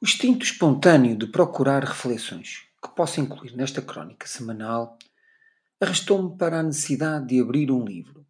[0.00, 4.96] O instinto espontâneo de procurar reflexões que possa incluir nesta crónica semanal
[5.80, 8.24] arrastou-me para a necessidade de abrir um livro,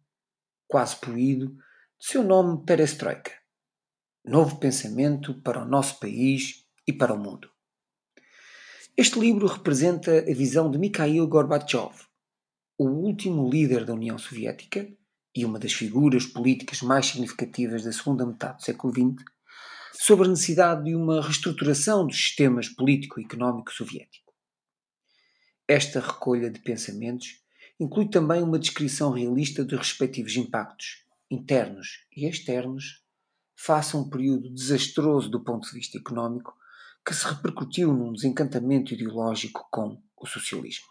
[0.67, 1.49] quase poído,
[1.99, 3.31] de seu nome Perestroika.
[4.25, 7.47] Novo pensamento para o nosso país e para o mundo.
[8.97, 11.93] Este livro representa a visão de Mikhail Gorbachev,
[12.79, 14.91] o último líder da União Soviética
[15.35, 19.23] e uma das figuras políticas mais significativas da segunda metade do século XX,
[20.01, 24.33] sobre a necessidade de uma reestruturação dos sistemas político-económico soviético.
[25.67, 27.43] Esta recolha de pensamentos
[27.77, 33.03] inclui também uma descrição realista dos respectivos impactos, internos e externos,
[33.53, 36.57] face a um período desastroso do ponto de vista económico
[37.05, 40.87] que se repercutiu num desencantamento ideológico com o socialismo.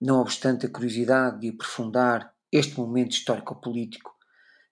[0.00, 4.13] Não obstante a curiosidade de aprofundar este momento histórico-político,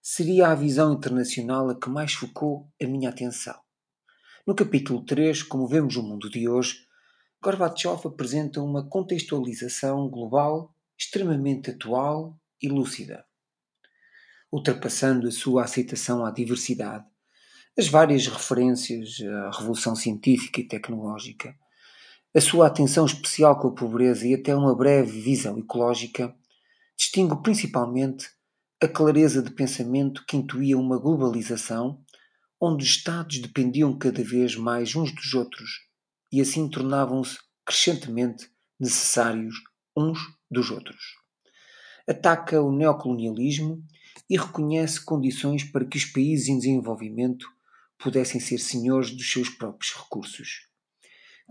[0.05, 3.55] seria a visão internacional a que mais focou a minha atenção.
[4.45, 6.89] No capítulo 3, como vemos o mundo de hoje,
[7.41, 13.25] Gorbachev apresenta uma contextualização global extremamente atual e lúcida.
[14.53, 17.07] Ultrapassando a sua aceitação à diversidade,
[17.79, 21.57] as várias referências à revolução científica e tecnológica,
[22.35, 26.35] a sua atenção especial com a pobreza e até uma breve visão ecológica,
[26.97, 28.29] distingo principalmente
[28.83, 32.03] a clareza de pensamento que intuía uma globalização
[32.61, 35.87] onde os Estados dependiam cada vez mais uns dos outros
[36.33, 39.55] e assim tornavam-se crescentemente necessários
[39.97, 40.19] uns
[40.51, 41.01] dos outros.
[42.09, 43.85] Ataca o neocolonialismo
[44.29, 47.47] e reconhece condições para que os países em desenvolvimento
[47.97, 50.73] pudessem ser senhores dos seus próprios recursos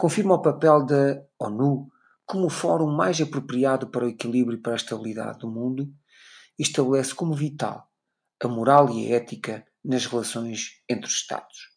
[0.01, 1.87] confirma o papel da ONU
[2.25, 5.93] como o fórum mais apropriado para o equilíbrio e para a estabilidade do mundo
[6.61, 7.91] estabelece como vital
[8.43, 11.69] a moral e a ética nas relações entre os Estados.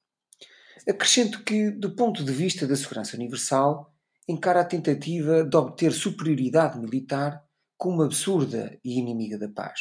[0.88, 3.94] Acrescento que, do ponto de vista da segurança universal,
[4.26, 7.42] encara a tentativa de obter superioridade militar
[7.76, 9.80] como absurda e inimiga da paz.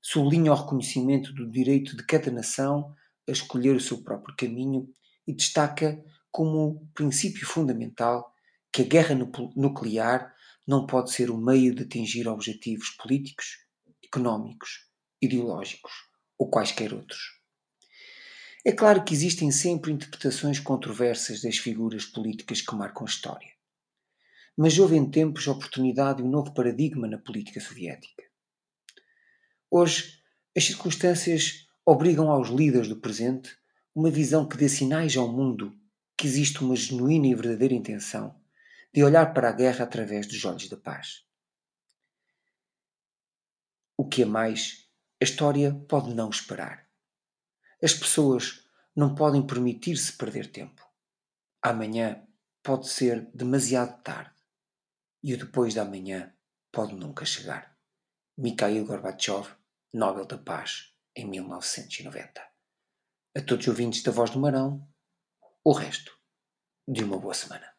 [0.00, 2.94] Sublinha o reconhecimento do direito de cada nação
[3.28, 4.88] a escolher o seu próprio caminho
[5.26, 6.00] e destaca
[6.30, 8.32] como princípio fundamental
[8.72, 9.16] que a guerra
[9.56, 10.32] nuclear
[10.66, 13.65] não pode ser o meio de atingir objetivos políticos,
[14.06, 14.86] económicos,
[15.20, 15.92] ideológicos
[16.38, 17.36] ou quaisquer outros.
[18.64, 23.50] É claro que existem sempre interpretações controversas das figuras políticas que marcam a história.
[24.56, 28.24] Mas houve em tempos a oportunidade de um novo paradigma na política soviética.
[29.70, 30.20] Hoje,
[30.56, 33.56] as circunstâncias obrigam aos líderes do presente
[33.94, 35.72] uma visão que dê sinais ao mundo
[36.16, 38.34] que existe uma genuína e verdadeira intenção
[38.92, 41.25] de olhar para a guerra através dos olhos da paz.
[43.96, 44.90] O que é mais,
[45.20, 46.86] a história pode não esperar.
[47.82, 50.86] As pessoas não podem permitir-se perder tempo.
[51.62, 52.26] Amanhã
[52.62, 54.34] pode ser demasiado tarde
[55.22, 56.34] e o depois da manhã
[56.70, 57.76] pode nunca chegar.
[58.36, 59.48] Mikhail Gorbachev,
[59.92, 62.40] Nobel da Paz, em 1990.
[63.34, 64.86] A todos os ouvintes da Voz do Marão,
[65.64, 66.12] o resto
[66.86, 67.75] de uma boa semana.